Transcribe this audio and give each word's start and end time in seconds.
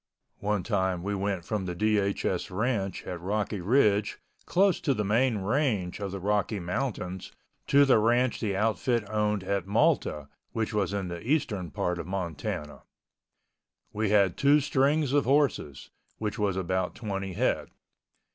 One 0.39 0.63
time 0.63 1.03
we 1.03 1.13
went 1.13 1.45
from 1.45 1.67
the 1.67 1.75
DHS 1.75 2.49
ranch 2.49 3.05
at 3.05 3.21
Rocky 3.21 3.61
Ridge 3.61 4.17
close 4.47 4.81
to 4.81 4.95
the 4.95 5.05
main 5.05 5.37
range 5.37 5.99
of 5.99 6.09
the 6.09 6.19
Rocky 6.19 6.59
Mountains 6.59 7.31
to 7.67 7.85
the 7.85 7.99
ranch 7.99 8.39
the 8.39 8.55
outfit 8.57 9.07
owned 9.11 9.43
at 9.43 9.67
Malta, 9.67 10.27
which 10.53 10.73
was 10.73 10.91
in 10.91 11.09
the 11.09 11.21
eastern 11.21 11.69
part 11.69 11.99
of 11.99 12.07
Montana. 12.07 12.81
We 13.93 14.09
had 14.09 14.37
two 14.37 14.59
strings 14.59 15.13
of 15.13 15.25
horses, 15.25 15.91
which 16.17 16.39
was 16.39 16.57
about 16.57 16.95
twenty 16.95 17.33
head. 17.33 17.69